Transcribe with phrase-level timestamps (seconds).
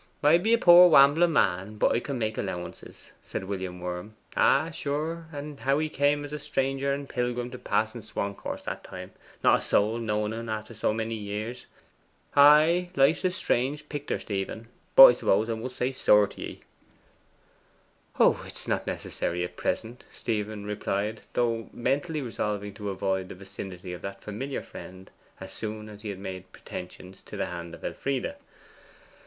[0.23, 4.15] 'I be a poor wambling man, but I can make allowances,' said William Worm.
[4.35, 8.83] 'Ah, sure, and how he came as a stranger and pilgrim to Parson Swancourt's that
[8.83, 9.11] time,
[9.43, 11.67] not a soul knowing en after so many years!
[12.35, 16.61] Ay, life's a strange picter, Stephen: but I suppose I must say Sir to ye?'
[18.19, 23.35] 'Oh, it is not necessary at present,' Stephen replied, though mentally resolving to avoid the
[23.35, 27.75] vicinity of that familiar friend as soon as he had made pretensions to the hand
[27.75, 28.35] of Elfride.